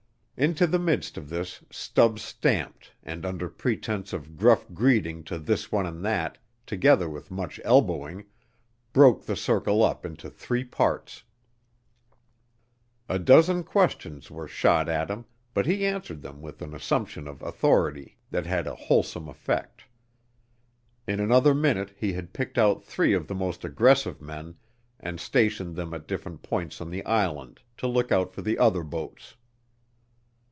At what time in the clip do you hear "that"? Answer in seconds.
6.03-6.39, 18.31-18.47